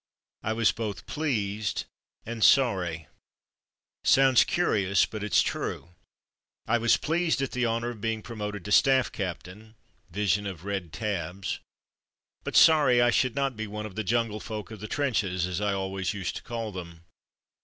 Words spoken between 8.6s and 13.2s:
to staff captain (vision of red tabs), but sorry that I